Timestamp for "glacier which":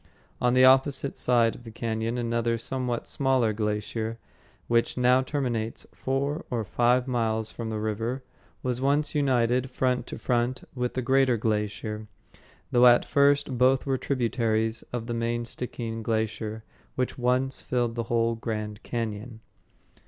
3.53-4.97, 16.01-17.19